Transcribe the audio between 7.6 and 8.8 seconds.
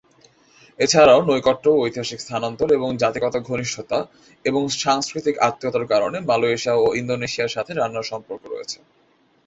রান্নার সম্পর্ক রয়েছে।